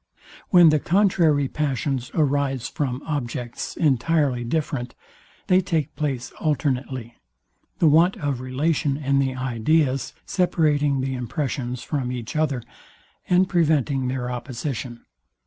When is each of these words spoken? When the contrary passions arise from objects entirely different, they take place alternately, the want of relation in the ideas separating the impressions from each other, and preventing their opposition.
When 0.49 0.69
the 0.69 0.79
contrary 0.79 1.47
passions 1.47 2.09
arise 2.15 2.67
from 2.67 3.03
objects 3.05 3.77
entirely 3.77 4.43
different, 4.43 4.95
they 5.45 5.61
take 5.61 5.95
place 5.95 6.31
alternately, 6.39 7.17
the 7.77 7.87
want 7.87 8.17
of 8.17 8.41
relation 8.41 8.97
in 8.97 9.19
the 9.19 9.35
ideas 9.35 10.13
separating 10.25 11.01
the 11.01 11.13
impressions 11.13 11.83
from 11.83 12.11
each 12.11 12.35
other, 12.35 12.63
and 13.29 13.47
preventing 13.47 14.07
their 14.07 14.31
opposition. 14.31 15.05